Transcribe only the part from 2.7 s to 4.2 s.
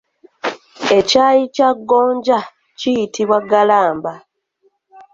kiyitibwa ggalamba.